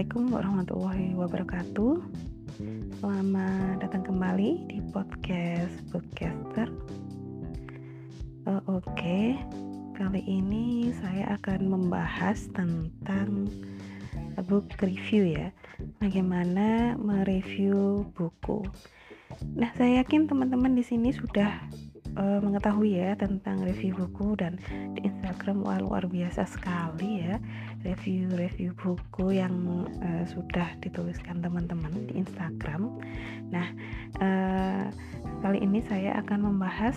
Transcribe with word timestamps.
Assalamualaikum 0.00 0.32
warahmatullahi 0.32 1.08
wabarakatuh. 1.12 1.94
Selamat 3.04 3.84
datang 3.84 4.00
kembali 4.08 4.64
di 4.64 4.80
podcast 4.96 5.76
podcaster. 5.92 6.72
Uh, 8.48 8.64
Oke, 8.64 8.80
okay. 8.80 9.26
kali 10.00 10.24
ini 10.24 10.88
saya 11.04 11.36
akan 11.36 11.68
membahas 11.68 12.48
tentang 12.56 13.52
book 14.48 14.72
review 14.80 15.36
ya. 15.36 15.52
Bagaimana 16.00 16.96
mereview 16.96 18.08
buku. 18.16 18.64
Nah, 19.52 19.68
saya 19.76 20.00
yakin 20.00 20.24
teman-teman 20.24 20.80
di 20.80 20.80
sini 20.80 21.12
sudah 21.12 21.60
uh, 22.16 22.38
mengetahui 22.42 22.98
ya 22.98 23.14
tentang 23.14 23.62
review 23.62 23.94
buku 23.94 24.34
dan 24.38 24.58
di 24.96 25.06
Instagram 25.06 25.62
wah, 25.62 25.78
luar 25.78 26.04
biasa 26.06 26.46
sekali 26.48 27.22
ya 27.22 27.36
review-review 27.86 28.76
buku 28.76 29.40
yang 29.40 29.86
uh, 30.04 30.24
sudah 30.28 30.76
dituliskan 30.84 31.40
teman-teman 31.40 32.10
di 32.10 32.20
Instagram. 32.20 33.00
Nah, 33.48 33.68
uh, 34.20 34.84
kali 35.40 35.64
ini 35.64 35.80
saya 35.86 36.20
akan 36.20 36.52
membahas 36.52 36.96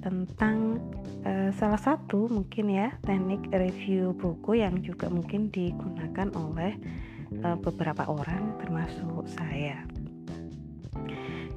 tentang 0.00 0.80
uh, 1.28 1.50
salah 1.54 1.78
satu 1.78 2.26
mungkin 2.32 2.72
ya 2.72 2.96
teknik 3.04 3.52
review 3.52 4.16
buku 4.16 4.64
yang 4.64 4.80
juga 4.80 5.12
mungkin 5.12 5.52
digunakan 5.52 6.32
oleh 6.32 6.74
uh, 7.44 7.56
beberapa 7.60 8.08
orang 8.08 8.56
termasuk 8.62 9.28
saya. 9.28 9.84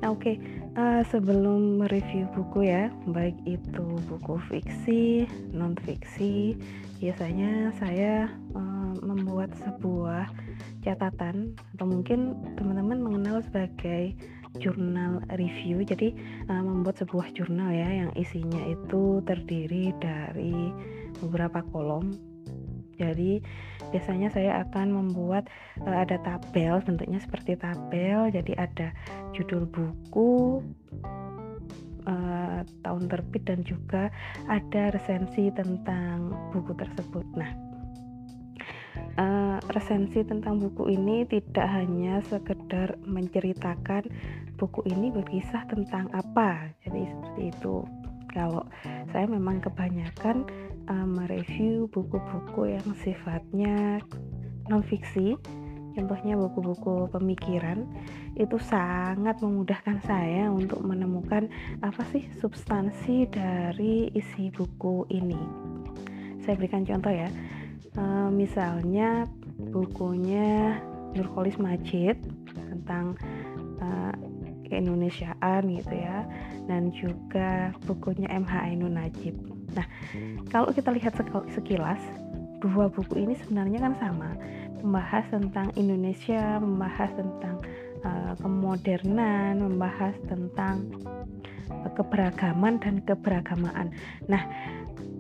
Nah, 0.04 0.12
oke. 0.12 0.22
Okay 0.22 0.65
uh, 0.75 1.02
sebelum 1.09 1.81
mereview 1.81 2.27
buku 2.35 2.70
ya, 2.70 2.91
baik 3.09 3.35
itu 3.47 3.85
buku 4.07 4.35
fiksi, 4.52 5.25
non 5.55 5.73
fiksi, 5.84 6.55
biasanya 6.99 7.71
saya 7.79 8.29
uh, 8.54 8.93
membuat 9.01 9.51
sebuah 9.63 10.29
catatan 10.84 11.55
atau 11.76 11.85
mungkin 11.90 12.37
teman-teman 12.59 13.01
mengenal 13.01 13.41
sebagai 13.43 14.13
jurnal 14.59 15.23
review. 15.35 15.84
Jadi 15.84 16.15
uh, 16.48 16.63
membuat 16.63 16.99
sebuah 17.01 17.32
jurnal 17.35 17.71
ya 17.71 18.05
yang 18.05 18.12
isinya 18.15 18.62
itu 18.67 19.20
terdiri 19.26 19.91
dari 19.99 20.71
beberapa 21.23 21.63
kolom. 21.71 22.35
Jadi 22.96 23.43
biasanya 23.91 24.32
saya 24.32 24.63
akan 24.68 24.91
membuat 24.91 25.48
uh, 25.84 26.04
ada 26.04 26.20
tabel 26.24 26.79
bentuknya 26.84 27.20
seperti 27.20 27.60
tabel. 27.60 28.32
Jadi 28.32 28.55
ada 28.55 28.96
judul 29.35 29.68
buku 29.68 30.63
uh, 32.07 32.60
tahun 32.85 33.04
terbit 33.12 33.43
dan 33.48 33.62
juga 33.68 34.10
ada 34.48 34.93
resensi 34.96 35.51
tentang 35.51 36.32
buku 36.55 36.71
tersebut. 36.77 37.26
Nah 37.35 37.51
uh, 39.20 39.57
resensi 39.71 40.23
tentang 40.23 40.60
buku 40.60 40.91
ini 40.91 41.27
tidak 41.27 41.68
hanya 41.68 42.23
sekedar 42.27 42.96
menceritakan 43.04 44.07
buku 44.55 44.88
ini 44.88 45.12
berkisah 45.12 45.68
tentang 45.68 46.07
apa. 46.16 46.71
Jadi 46.88 47.12
seperti 47.12 47.41
itu 47.51 47.84
kalau 48.36 48.68
saya 49.16 49.32
memang 49.32 49.64
kebanyakan 49.64 50.44
uh, 50.91 51.08
mereview 51.08 51.88
buku-buku 51.96 52.76
yang 52.76 52.88
sifatnya 53.00 54.04
non 54.68 54.84
fiksi 54.84 55.40
contohnya 55.96 56.36
buku-buku 56.36 57.08
pemikiran 57.16 57.88
itu 58.36 58.60
sangat 58.60 59.40
memudahkan 59.40 60.04
saya 60.04 60.52
untuk 60.52 60.84
menemukan 60.84 61.48
apa 61.80 62.04
sih 62.12 62.28
substansi 62.44 63.32
dari 63.32 64.12
isi 64.12 64.52
buku 64.52 65.08
ini. 65.08 65.40
Saya 66.44 66.59
berikan 66.59 66.84
contoh 66.84 67.16
ya 67.16 67.31
uh, 67.96 68.28
misalnya 68.28 69.24
bukunya 69.72 70.84
Nurholis 71.16 71.56
Majid 71.56 72.19
tentang 72.51 73.16
keindonesiaan 74.75 75.72
gitu 75.72 75.96
ya 75.96 76.28
dan 76.68 76.91
juga 76.91 77.72
bukunya 77.88 78.28
MH 78.28 78.52
Ainun 78.52 79.00
Najib. 79.00 79.36
Nah, 79.72 79.88
kalau 80.52 80.68
kita 80.75 80.91
lihat 80.91 81.16
sekilas, 81.56 82.03
dua 82.59 82.91
buku 82.91 83.24
ini 83.24 83.40
sebenarnya 83.40 83.80
kan 83.88 83.94
sama, 84.03 84.36
membahas 84.84 85.24
tentang 85.31 85.72
Indonesia, 85.80 86.59
membahas 86.59 87.09
tentang 87.16 87.56
uh, 88.03 88.34
kemodernan, 88.44 89.63
membahas 89.63 90.16
tentang 90.28 90.84
uh, 91.72 91.90
keberagaman 91.96 92.81
dan 92.84 93.00
keberagamaan. 93.07 93.96
Nah, 94.28 94.44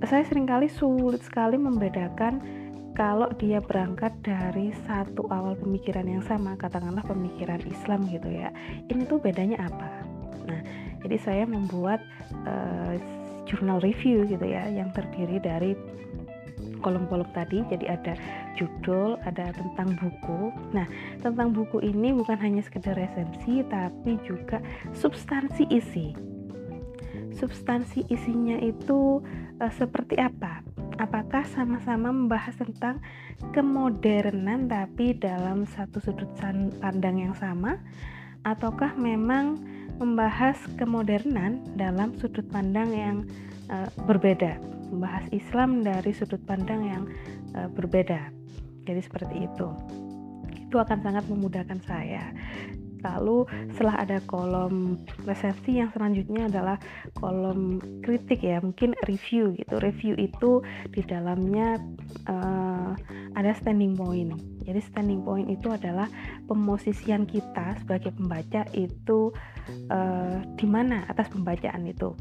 saya 0.03 0.27
sering 0.27 0.45
kali 0.45 0.67
sulit 0.67 1.23
sekali 1.23 1.55
membedakan 1.55 2.64
kalau 2.95 3.27
dia 3.35 3.59
berangkat 3.59 4.15
dari 4.23 4.71
satu 4.87 5.27
awal 5.27 5.59
pemikiran 5.59 6.07
yang 6.07 6.23
sama, 6.23 6.55
katakanlah 6.55 7.03
pemikiran 7.03 7.59
Islam 7.67 8.07
gitu 8.07 8.31
ya. 8.31 8.49
Ini 8.87 9.03
tuh 9.05 9.19
bedanya 9.19 9.67
apa? 9.67 9.91
Nah, 10.47 10.61
jadi 11.03 11.17
saya 11.19 11.43
membuat 11.43 11.99
uh, 12.47 12.95
jurnal 13.45 13.77
review 13.79 14.25
gitu 14.25 14.41
ya 14.41 14.65
yang 14.65 14.89
terdiri 14.89 15.37
dari 15.37 15.77
kolom-kolom 16.81 17.29
tadi 17.33 17.61
jadi 17.69 17.97
ada 17.97 18.13
judul 18.57 19.17
ada 19.21 19.53
tentang 19.53 19.93
buku 20.01 20.49
nah 20.73 20.89
tentang 21.21 21.53
buku 21.53 21.81
ini 21.85 22.09
bukan 22.13 22.37
hanya 22.41 22.65
sekedar 22.65 22.97
resensi 22.97 23.61
tapi 23.69 24.17
juga 24.25 24.57
substansi 24.97 25.69
isi 25.69 26.17
substansi 27.37 28.09
isinya 28.09 28.57
itu 28.61 29.21
uh, 29.61 29.73
seperti 29.77 30.17
apa 30.17 30.64
apakah 30.97 31.43
sama-sama 31.51 32.11
membahas 32.11 32.55
tentang 32.55 33.03
kemodernan 33.51 34.67
tapi 34.71 35.15
dalam 35.15 35.67
satu 35.67 35.99
sudut 35.99 36.29
pandang 36.79 37.19
yang 37.19 37.35
sama? 37.35 37.79
Ataukah 38.45 38.93
memang 38.95 39.57
membahas 39.97 40.55
kemodernan 40.77 41.65
dalam 41.75 42.13
sudut 42.19 42.45
pandang 42.51 42.89
yang 42.93 43.15
uh, 43.73 43.89
berbeda? 44.05 44.61
Membahas 44.93 45.25
Islam 45.33 45.81
dari 45.81 46.13
sudut 46.13 46.39
pandang 46.45 46.81
yang 46.85 47.03
uh, 47.57 47.69
berbeda. 47.73 48.29
Jadi 48.85 49.01
seperti 49.01 49.49
itu. 49.49 49.67
Itu 50.69 50.77
akan 50.77 51.01
sangat 51.01 51.25
memudahkan 51.25 51.79
saya 51.85 52.29
Lalu 53.05 53.45
setelah 53.77 54.01
ada 54.01 54.17
kolom 54.25 54.97
resensi 55.29 55.77
yang 55.77 55.93
selanjutnya 55.93 56.49
adalah 56.49 56.77
kolom 57.21 57.77
kritik 58.01 58.41
ya, 58.41 58.57
mungkin 58.57 58.97
review 59.05 59.53
gitu. 59.53 59.77
Review 59.77 60.17
itu 60.17 60.65
di 60.89 61.05
dalamnya 61.05 61.77
uh, 62.25 62.97
ada 63.37 63.51
standing 63.53 63.93
point. 63.93 64.33
Jadi 64.65 64.81
standing 64.81 65.21
point 65.21 65.45
itu 65.45 65.69
adalah 65.69 66.09
pemosisian 66.49 67.29
kita 67.29 67.77
sebagai 67.85 68.09
pembaca 68.17 68.65
itu 68.73 69.29
uh, 69.93 70.41
di 70.57 70.65
mana 70.65 71.05
atas 71.05 71.29
pembacaan 71.29 71.85
itu. 71.85 72.17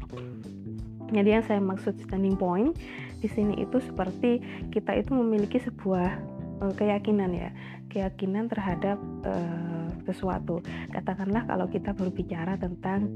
Jadi 1.09 1.29
yang 1.37 1.45
saya 1.45 1.61
maksud 1.61 1.97
standing 2.05 2.37
point 2.37 2.73
di 3.21 3.29
sini 3.29 3.61
itu 3.61 3.81
seperti 3.81 4.41
kita 4.69 4.93
itu 4.97 5.13
memiliki 5.13 5.57
sebuah 5.57 6.21
uh, 6.61 6.73
keyakinan 6.77 7.33
ya, 7.33 7.49
keyakinan 7.89 8.49
terhadap 8.49 8.97
uh, 9.25 9.74
sesuatu. 10.05 10.61
Katakanlah 10.93 11.49
kalau 11.49 11.67
kita 11.67 11.91
berbicara 11.91 12.55
tentang 12.55 13.09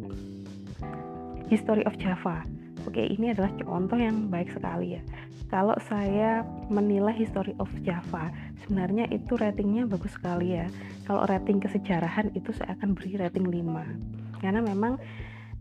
History 1.49 1.81
of 1.89 1.97
Java. 1.97 2.45
Oke, 2.85 3.05
ini 3.05 3.33
adalah 3.33 3.51
contoh 3.59 3.97
yang 3.97 4.29
baik 4.29 4.53
sekali 4.53 4.97
ya. 4.97 5.01
Kalau 5.49 5.73
saya 5.89 6.45
menilai 6.69 7.11
History 7.17 7.57
of 7.57 7.67
Java, 7.81 8.29
sebenarnya 8.63 9.09
itu 9.09 9.33
ratingnya 9.33 9.89
bagus 9.89 10.13
sekali 10.13 10.53
ya. 10.61 10.69
Kalau 11.09 11.25
rating 11.25 11.57
kesejarahan 11.57 12.29
itu 12.37 12.53
saya 12.53 12.77
akan 12.77 12.93
beri 12.93 13.17
rating 13.17 13.49
5. 13.49 14.45
Karena 14.45 14.61
memang 14.61 15.01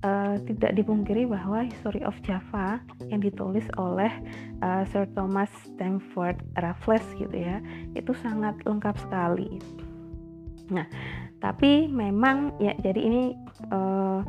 uh, 0.05 0.37
tidak 0.45 0.77
dipungkiri 0.77 1.25
bahwa 1.25 1.65
History 1.65 2.05
of 2.05 2.15
Java 2.21 2.85
yang 3.09 3.25
ditulis 3.25 3.65
oleh 3.81 4.13
uh, 4.61 4.85
Sir 4.93 5.09
Thomas 5.17 5.49
Stamford 5.65 6.37
Raffles 6.61 7.05
gitu 7.17 7.35
ya, 7.35 7.65
itu 7.97 8.13
sangat 8.21 8.61
lengkap 8.69 8.95
sekali. 9.01 9.57
Nah, 10.69 10.87
tapi 11.39 11.89
memang 11.89 12.57
ya 12.61 12.77
jadi 12.81 13.01
ini 13.01 13.23
uh, 13.73 14.21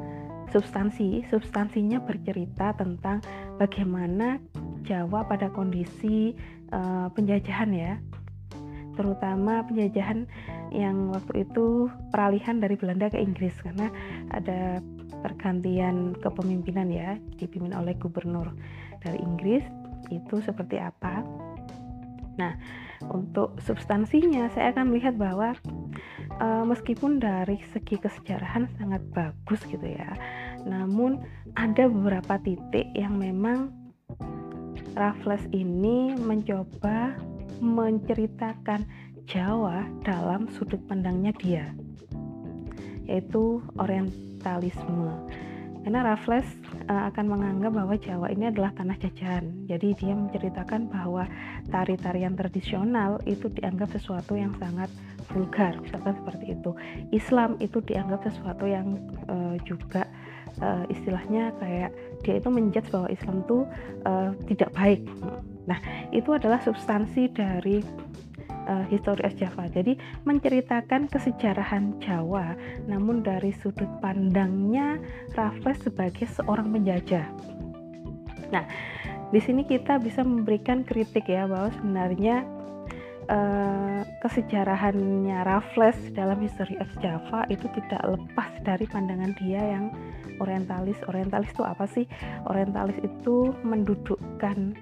substansi, 0.50 1.25
substansinya 1.30 2.01
bercerita 2.01 2.74
tentang 2.74 3.21
bagaimana 3.62 4.41
Jawa 4.86 5.27
pada 5.27 5.53
kondisi 5.53 6.33
uh, 6.74 7.07
penjajahan 7.13 7.71
ya. 7.74 7.94
Terutama 8.97 9.63
penjajahan 9.63 10.27
yang 10.75 11.15
waktu 11.15 11.47
itu 11.47 11.88
peralihan 12.12 12.59
dari 12.59 12.75
Belanda 12.75 13.07
ke 13.07 13.18
Inggris 13.21 13.56
karena 13.63 13.88
ada 14.33 14.83
pergantian 15.24 16.15
kepemimpinan 16.19 16.88
ya 16.91 17.15
dipimpin 17.39 17.75
oleh 17.75 17.95
gubernur 17.95 18.51
dari 19.00 19.19
Inggris 19.24 19.63
itu 20.12 20.41
seperti 20.44 20.81
apa. 20.81 21.24
Nah, 22.39 22.56
untuk 23.12 23.59
substansinya 23.63 24.47
saya 24.51 24.71
akan 24.75 24.91
melihat 24.91 25.15
bahwa 25.19 25.56
uh, 26.39 26.65
meskipun 26.65 27.19
dari 27.21 27.59
segi 27.71 28.00
kesejarahan 28.00 28.68
sangat 28.80 29.03
bagus 29.13 29.62
gitu 29.68 29.86
ya 29.86 30.15
namun 30.68 31.24
ada 31.56 31.88
beberapa 31.88 32.39
titik 32.41 32.88
yang 32.97 33.15
memang 33.15 33.71
Raffles 35.00 35.45
ini 35.56 36.18
mencoba 36.18 37.15
menceritakan 37.59 38.83
Jawa 39.30 39.86
dalam 40.01 40.50
sudut 40.57 40.81
pandangnya 40.89 41.30
dia, 41.38 41.69
yaitu 43.06 43.62
orientalisme. 43.77 45.13
Karena 45.86 46.01
Raffles 46.01 46.50
uh, 46.89 47.07
akan 47.13 47.25
menganggap 47.30 47.71
bahwa 47.77 47.95
Jawa 47.95 48.27
ini 48.33 48.50
adalah 48.50 48.74
tanah 48.74 48.97
jajahan. 48.97 49.69
Jadi 49.69 49.95
dia 49.95 50.18
menceritakan 50.18 50.89
bahwa 50.89 51.30
tari-tarian 51.69 52.33
tradisional 52.33 53.21
itu 53.30 53.47
dianggap 53.53 53.94
sesuatu 53.94 54.33
yang 54.33 54.51
sangat 54.57 54.89
vulgar, 55.31 55.78
misalkan 55.81 56.18
seperti 56.18 56.58
itu. 56.58 56.72
Islam 57.14 57.56
itu 57.62 57.80
dianggap 57.86 58.26
sesuatu 58.26 58.66
yang 58.66 58.98
uh, 59.30 59.56
juga 59.64 60.10
uh, 60.62 60.86
istilahnya 60.90 61.54
kayak 61.62 61.94
dia 62.26 62.42
itu 62.42 62.50
menjudge 62.50 62.90
bahwa 62.90 63.08
Islam 63.14 63.46
itu 63.46 63.58
uh, 64.10 64.31
tidak 64.50 64.70
baik. 64.74 65.06
Nah, 65.70 65.80
itu 66.10 66.34
adalah 66.34 66.58
substansi 66.66 67.30
dari 67.30 67.86
uh, 68.70 68.86
History 68.90 69.22
of 69.26 69.38
Java. 69.38 69.70
Jadi 69.70 69.98
menceritakan 70.26 71.10
kesejarahan 71.10 71.98
Jawa, 72.02 72.58
namun 72.90 73.22
dari 73.22 73.54
sudut 73.54 73.90
pandangnya 74.02 74.98
Raffles 75.38 75.82
sebagai 75.86 76.25
seorang 76.30 76.74
penjajah. 76.74 77.25
Nah, 78.50 78.66
di 79.30 79.38
sini 79.38 79.62
kita 79.62 80.02
bisa 80.02 80.25
memberikan 80.25 80.82
kritik 80.82 81.30
ya 81.30 81.46
bahwa 81.46 81.70
sebenarnya 81.78 82.42
uh, 83.30 84.02
kesejarahannya 84.26 85.46
Raffles 85.46 85.98
dalam 86.18 86.42
History 86.42 86.76
of 86.81 86.90
Java 87.00 87.46
itu 87.48 87.70
tidak 87.78 88.02
lepas 88.04 88.52
dari 88.66 88.90
pandangan 88.90 89.31
dia 89.40 89.62
yang 89.62 89.94
orientalis. 90.42 90.98
Orientalis 91.08 91.54
itu 91.54 91.64
apa 91.64 91.86
sih? 91.88 92.06
Orientalis 92.50 92.98
itu 93.00 93.54
mendudukkan 93.64 94.76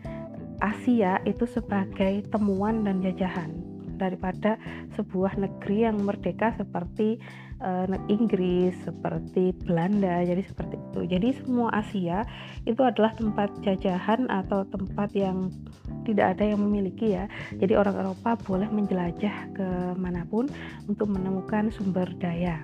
Asia 0.58 1.22
itu 1.30 1.46
sebagai 1.46 2.26
temuan 2.34 2.82
dan 2.82 3.04
jajahan 3.06 3.54
daripada 3.98 4.58
sebuah 4.98 5.38
negeri 5.38 5.90
yang 5.90 6.02
merdeka 6.02 6.54
seperti 6.58 7.22
uh, 7.62 7.86
Inggris, 8.10 8.76
seperti 8.86 9.54
Belanda, 9.66 10.22
jadi 10.26 10.44
seperti 10.46 10.76
itu. 10.78 11.00
Jadi 11.10 11.28
semua 11.42 11.70
Asia 11.74 12.24
itu 12.66 12.82
adalah 12.82 13.14
tempat 13.18 13.50
jajahan 13.64 14.30
atau 14.30 14.66
tempat 14.68 15.14
yang 15.14 15.50
tidak 16.06 16.38
ada 16.38 16.56
yang 16.56 16.62
memiliki 16.64 17.18
ya. 17.18 17.26
Jadi 17.58 17.74
orang 17.76 17.96
Eropa 17.98 18.40
boleh 18.46 18.70
menjelajah 18.70 19.36
ke 19.54 19.68
mana 19.98 20.24
pun 20.28 20.48
untuk 20.88 21.12
menemukan 21.12 21.70
sumber 21.74 22.08
daya. 22.18 22.64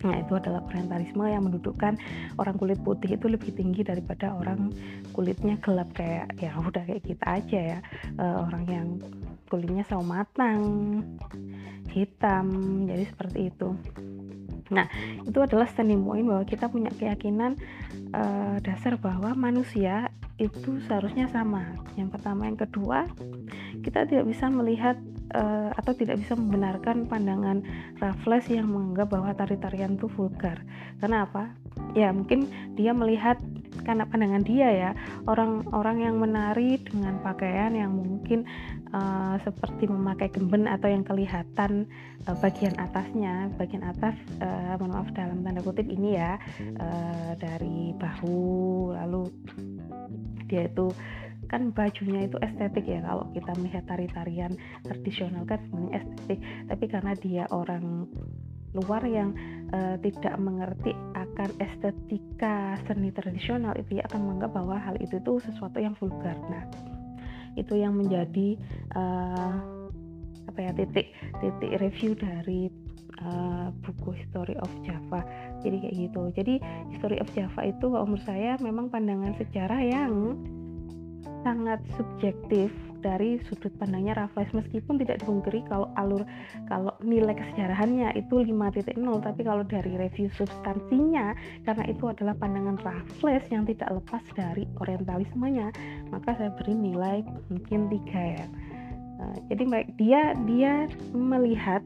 Nah, 0.00 0.16
itu 0.16 0.32
adalah 0.32 0.64
orientalisme 0.64 1.28
yang 1.28 1.44
mendudukkan 1.44 2.00
orang 2.40 2.56
kulit 2.56 2.80
putih 2.80 3.20
itu 3.20 3.28
lebih 3.28 3.52
tinggi 3.52 3.84
daripada 3.84 4.32
orang 4.32 4.72
kulitnya 5.12 5.60
gelap 5.60 5.92
kayak 5.92 6.32
ya 6.40 6.56
udah 6.56 6.80
kayak 6.88 7.04
kita 7.04 7.26
aja 7.28 7.60
ya. 7.76 7.78
Uh, 8.16 8.48
orang 8.48 8.64
yang 8.64 8.88
kulitnya 9.52 9.84
sawo 9.84 10.00
matang, 10.00 10.62
hitam, 11.90 12.46
jadi 12.86 13.04
seperti 13.10 13.50
itu. 13.50 13.74
Nah, 14.70 14.86
itu 15.26 15.38
adalah 15.42 15.66
standing 15.66 16.06
point 16.06 16.22
bahwa 16.22 16.46
kita 16.46 16.70
punya 16.70 16.94
keyakinan 16.94 17.58
uh, 18.14 18.56
dasar 18.62 18.94
bahwa 18.96 19.34
manusia 19.34 20.14
itu 20.38 20.80
seharusnya 20.88 21.28
sama. 21.28 21.76
Yang 21.98 22.16
pertama, 22.16 22.48
yang 22.48 22.56
kedua, 22.56 23.04
kita 23.82 24.06
tidak 24.06 24.30
bisa 24.30 24.46
melihat 24.48 24.96
uh, 25.34 25.74
atau 25.74 25.92
tidak 25.92 26.22
bisa 26.22 26.38
membenarkan 26.38 27.04
pandangan 27.04 27.60
Raffles 28.00 28.46
yang 28.48 28.70
menganggap 28.70 29.12
bahwa 29.12 29.30
tari-tarian 29.36 29.98
itu 29.98 30.08
vulgar. 30.08 30.62
Karena 31.02 31.28
apa? 31.28 31.52
Ya, 31.92 32.14
mungkin 32.14 32.48
dia 32.78 32.94
melihat 32.94 33.36
karena 33.82 34.04
pandangan 34.04 34.44
dia 34.44 34.68
ya 34.70 34.90
orang-orang 35.24 36.04
yang 36.04 36.16
menari 36.20 36.76
dengan 36.84 37.16
pakaian 37.24 37.72
yang 37.72 37.96
mungkin 37.96 38.44
uh, 38.94 39.36
seperti 39.42 39.86
memakai 39.90 40.28
gemben 40.30 40.66
atau 40.66 40.88
yang 40.90 41.02
kelihatan 41.06 41.86
uh, 42.26 42.36
bagian 42.38 42.74
atasnya 42.78 43.50
bagian 43.56 43.84
atas 43.86 44.14
uh, 44.42 44.76
mohon 44.78 44.94
maaf 44.94 45.08
dalam 45.14 45.42
tanda 45.42 45.62
kutip 45.62 45.86
ini 45.86 46.18
ya 46.18 46.38
uh, 46.78 47.32
dari 47.38 47.94
bahu 47.96 48.92
lalu 48.94 49.30
dia 50.50 50.66
itu 50.66 50.90
kan 51.50 51.74
bajunya 51.74 52.30
itu 52.30 52.38
estetik 52.38 52.86
ya 52.86 53.02
kalau 53.02 53.26
kita 53.34 53.50
melihat 53.58 53.82
tari-tarian 53.90 54.54
tradisional 54.86 55.42
kan 55.50 55.58
sebenarnya 55.66 55.98
estetik 55.98 56.38
tapi 56.70 56.84
karena 56.86 57.12
dia 57.18 57.44
orang 57.50 58.06
luar 58.70 59.02
yang 59.02 59.34
uh, 59.74 59.98
tidak 59.98 60.38
mengerti 60.38 60.94
akan 61.18 61.50
estetika 61.58 62.78
seni 62.86 63.10
tradisional 63.10 63.74
itu 63.74 63.98
ya 63.98 64.06
akan 64.06 64.30
menganggap 64.30 64.54
bahwa 64.54 64.78
hal 64.78 64.94
itu 65.02 65.18
itu 65.18 65.42
sesuatu 65.42 65.82
yang 65.82 65.98
vulgar. 65.98 66.38
Nah 66.46 66.62
itu 67.58 67.74
yang 67.78 67.98
menjadi 67.98 68.58
uh, 68.94 69.54
apa 70.50 70.58
ya 70.58 70.70
titik 70.74 71.14
titik 71.38 71.70
review 71.78 72.18
dari 72.18 72.70
uh, 73.22 73.70
buku 73.84 74.18
History 74.18 74.56
of 74.58 74.70
Java. 74.82 75.22
Jadi 75.62 75.76
kayak 75.86 75.96
gitu. 75.96 76.22
Jadi 76.34 76.54
History 76.94 77.18
of 77.22 77.28
Java 77.34 77.60
itu 77.66 77.86
kalau 77.90 78.06
menurut 78.06 78.26
saya 78.26 78.58
memang 78.58 78.90
pandangan 78.90 79.34
sejarah 79.38 79.80
yang 79.82 80.38
sangat 81.46 81.80
subjektif 81.96 82.68
dari 83.00 83.40
sudut 83.48 83.72
pandangnya 83.80 84.16
Raffles. 84.16 84.52
Meskipun 84.52 85.00
tidak 85.00 85.24
dipungkiri 85.24 85.64
kalau 85.66 85.88
alur 85.96 86.22
kalau 86.68 86.92
nilai 87.02 87.34
kesejarahannya 87.34 88.14
itu 88.16 88.44
5.0 88.44 88.96
tapi 89.20 89.40
kalau 89.42 89.64
dari 89.64 89.96
review 89.96 90.28
substansinya 90.36 91.34
karena 91.64 91.84
itu 91.88 92.04
adalah 92.06 92.36
pandangan 92.38 92.78
Raffles 92.80 93.44
yang 93.48 93.64
tidak 93.66 93.90
lepas 93.90 94.22
dari 94.36 94.64
orientalismenya 94.78 95.72
maka 96.12 96.36
saya 96.36 96.52
beri 96.60 96.74
nilai 96.76 97.24
mungkin 97.48 97.90
tiga 97.90 98.22
ya. 98.40 98.46
Uh, 99.20 99.36
jadi 99.52 99.62
baik 99.68 99.88
dia 100.00 100.32
dia 100.48 100.88
melihat 101.12 101.84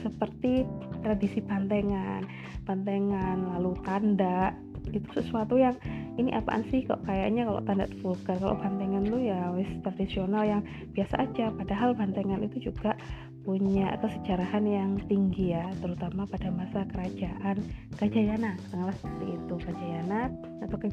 seperti 0.00 0.64
tradisi 1.04 1.44
bantengan 1.44 2.24
bantengan 2.64 3.44
lalu 3.56 3.76
tanda 3.84 4.54
itu 4.88 5.08
sesuatu 5.12 5.60
yang 5.60 5.76
ini 6.18 6.34
apaan 6.34 6.66
sih 6.72 6.82
kok 6.86 7.02
kayaknya 7.06 7.46
kalau 7.46 7.60
tanda 7.62 7.86
vulgar 8.02 8.36
kalau 8.40 8.56
bantengan 8.58 9.04
lu 9.06 9.18
ya 9.22 9.52
wis 9.54 9.68
tradisional 9.84 10.42
yang 10.42 10.62
biasa 10.96 11.14
aja. 11.28 11.52
Padahal 11.54 11.94
bantengan 11.94 12.42
itu 12.42 12.70
juga 12.70 12.96
punya 13.40 13.96
kesejarahan 14.04 14.64
yang 14.68 14.90
tinggi 15.08 15.56
ya 15.56 15.64
terutama 15.80 16.28
pada 16.28 16.52
masa 16.52 16.84
kerajaan 16.92 17.56
Gajayana 17.96 18.56
katakanlah 18.60 18.96
seperti 19.00 19.26
itu 19.32 19.54
Gajayana 19.64 20.20
atau 20.60 20.76
ke, 20.76 20.88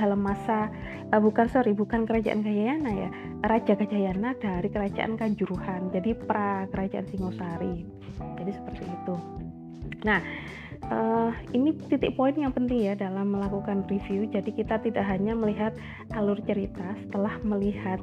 dalam 0.00 0.20
masa 0.24 0.72
uh, 1.12 1.20
bukan 1.20 1.46
sorry 1.52 1.76
bukan 1.76 2.08
kerajaan 2.08 2.40
Gajayana 2.40 2.90
ya 2.90 3.08
Raja 3.44 3.76
Gajayana 3.76 4.32
dari 4.40 4.68
kerajaan 4.72 5.20
Kanjuruhan 5.20 5.92
jadi 5.92 6.16
pra 6.16 6.64
kerajaan 6.72 7.06
Singosari. 7.12 7.84
Jadi 8.40 8.50
seperti 8.56 8.84
itu 8.88 9.14
nah 10.06 10.22
uh, 10.88 11.30
ini 11.52 11.76
titik 11.88 12.16
poin 12.16 12.32
yang 12.32 12.50
penting 12.50 12.88
ya 12.88 12.94
dalam 12.96 13.36
melakukan 13.36 13.84
review. 13.86 14.24
Jadi 14.30 14.50
kita 14.56 14.80
tidak 14.80 15.04
hanya 15.04 15.36
melihat 15.36 15.76
alur 16.16 16.36
cerita 16.48 16.96
setelah 17.06 17.36
melihat 17.44 18.00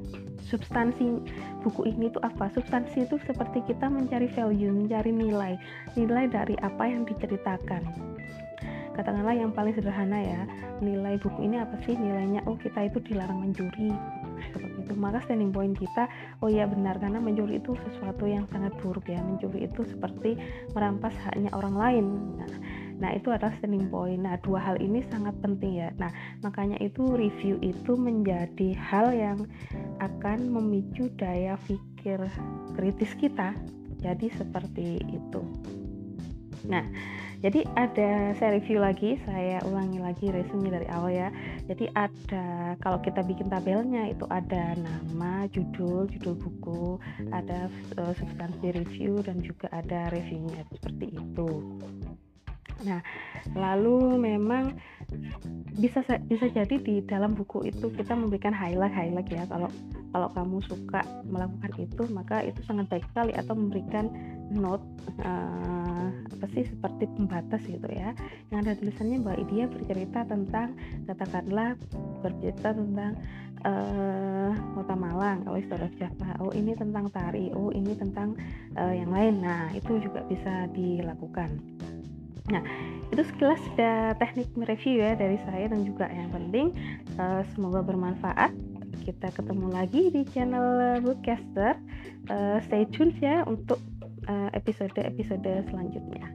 substansi 0.47 1.19
buku 1.65 1.89
ini 1.89 2.13
itu 2.13 2.19
apa. 2.21 2.53
Substansi 2.53 3.09
itu 3.09 3.17
seperti 3.25 3.65
kita 3.65 3.89
mencari 3.89 4.29
value, 4.31 4.71
mencari 4.71 5.11
nilai, 5.11 5.53
nilai 5.97 6.25
dari 6.29 6.55
apa 6.63 6.83
yang 6.87 7.03
diceritakan. 7.03 7.83
Katakanlah 8.97 9.37
yang 9.37 9.53
paling 9.53 9.77
sederhana 9.77 10.17
ya, 10.17 10.41
nilai 10.81 11.21
buku 11.21 11.45
ini 11.45 11.61
apa 11.61 11.77
sih 11.85 11.93
nilainya? 11.93 12.41
Oh 12.49 12.57
kita 12.57 12.89
itu 12.89 12.97
dilarang 13.05 13.45
mencuri, 13.45 13.93
itu. 14.39 14.93
Maka 14.97 15.21
standing 15.25 15.53
point 15.53 15.75
kita, 15.77 16.09
oh 16.41 16.49
ya 16.49 16.65
benar 16.65 16.97
karena 16.97 17.21
mencuri 17.21 17.61
itu 17.61 17.75
sesuatu 17.87 18.25
yang 18.25 18.45
sangat 18.49 18.73
buruk 18.81 19.09
ya. 19.09 19.19
Mencuri 19.21 19.67
itu 19.69 19.81
seperti 19.85 20.37
merampas 20.73 21.13
haknya 21.25 21.51
orang 21.53 21.75
lain. 21.75 22.05
Nah, 22.37 22.51
Nah, 22.97 23.13
itu 23.13 23.29
adalah 23.29 23.53
standing 23.61 23.93
point. 23.93 24.25
Nah, 24.25 24.41
dua 24.41 24.57
hal 24.57 24.81
ini 24.81 25.05
sangat 25.05 25.37
penting 25.37 25.77
ya. 25.77 25.93
Nah, 26.01 26.09
makanya 26.41 26.81
itu 26.81 27.05
review 27.05 27.61
itu 27.61 27.93
menjadi 27.93 28.73
hal 28.73 29.13
yang 29.13 29.39
akan 30.01 30.49
memicu 30.49 31.09
daya 31.13 31.61
pikir 31.69 32.17
kritis 32.73 33.13
kita. 33.21 33.53
Jadi 34.01 34.33
seperti 34.33 35.01
itu. 35.13 35.41
Nah, 36.65 36.85
jadi 37.37 37.61
ada 37.77 38.33
saya 38.41 38.57
review 38.57 38.81
lagi, 38.81 39.21
saya 39.21 39.61
ulangi 39.69 40.01
lagi 40.01 40.33
resume 40.33 40.73
dari 40.73 40.89
awal 40.89 41.13
ya. 41.13 41.29
Jadi 41.69 41.85
ada 41.93 42.73
kalau 42.81 42.97
kita 43.05 43.21
bikin 43.21 43.45
tabelnya 43.53 44.09
itu 44.09 44.25
ada 44.33 44.73
nama, 44.73 45.45
judul, 45.53 46.09
judul 46.09 46.33
buku, 46.33 46.97
ada 47.29 47.69
uh, 48.01 48.13
substansi 48.17 48.73
review 48.73 49.21
dan 49.21 49.37
juga 49.45 49.69
ada 49.69 50.09
reviewnya 50.09 50.65
seperti 50.73 51.13
itu. 51.13 51.77
Nah, 52.85 53.01
lalu 53.57 54.21
memang 54.21 54.77
bisa 55.77 56.01
bisa 56.25 56.45
jadi 56.49 56.75
di 56.81 57.05
dalam 57.05 57.37
buku 57.37 57.69
itu 57.69 57.89
kita 57.93 58.17
memberikan 58.17 58.51
highlight 58.51 58.91
highlight 58.91 59.29
ya 59.29 59.45
kalau 59.45 59.69
kalau 60.09 60.29
kamu 60.33 60.57
suka 60.65 61.05
melakukan 61.29 61.71
itu 61.77 62.03
maka 62.09 62.41
itu 62.41 62.59
sangat 62.65 62.89
baik 62.89 63.05
sekali 63.13 63.31
atau 63.37 63.53
memberikan 63.53 64.09
note 64.53 64.85
uh, 65.23 66.07
apa 66.07 66.45
sih 66.53 66.63
seperti 66.67 67.09
pembatas 67.17 67.61
gitu 67.65 67.87
ya. 67.89 68.13
Yang 68.53 68.59
ada 68.63 68.73
tulisannya 68.79 69.17
bahwa 69.23 69.39
dia 69.49 69.65
bercerita 69.67 70.19
tentang 70.27 70.77
katakanlah 71.09 71.75
bercerita 72.21 72.71
tentang 72.75 73.17
uh, 73.65 74.51
kota 74.77 74.95
Malang. 74.95 75.43
Kalau 75.43 75.57
istilah 75.57 75.91
Jawa 75.97 76.31
oh 76.43 76.51
ini 76.53 76.77
tentang 76.77 77.09
tari. 77.11 77.51
Oh 77.53 77.73
ini 77.73 77.93
tentang 77.97 78.37
uh, 78.77 78.93
yang 78.93 79.11
lain. 79.11 79.41
Nah 79.41 79.73
itu 79.73 79.99
juga 79.99 80.23
bisa 80.29 80.69
dilakukan. 80.71 81.49
Nah, 82.47 82.63
itu 83.11 83.27
sekilas 83.27 83.59
ada 83.75 84.15
teknik 84.15 84.47
mereview 84.55 85.03
ya 85.03 85.19
dari 85.19 85.35
saya 85.43 85.67
dan 85.67 85.83
juga 85.83 86.07
yang 86.07 86.31
penting. 86.31 86.71
Uh, 87.19 87.43
semoga 87.51 87.83
bermanfaat. 87.83 88.55
Kita 89.03 89.31
ketemu 89.35 89.67
lagi 89.71 90.11
di 90.11 90.23
channel 90.31 90.99
Bookcaster. 91.03 91.75
Uh, 92.31 92.59
stay 92.63 92.87
tune 92.91 93.11
ya 93.19 93.43
untuk 93.47 93.79
episode-episode 94.53 95.45
uh, 95.45 95.63
selanjutnya. 95.71 96.25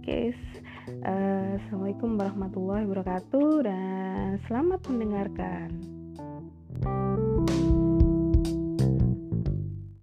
Oke, 0.00 0.04
okay, 0.06 0.24
uh, 1.04 1.60
assalamualaikum 1.60 2.16
warahmatullahi 2.16 2.88
wabarakatuh 2.88 3.50
dan 3.68 4.40
selamat 4.48 4.80
mendengarkan. 4.88 5.99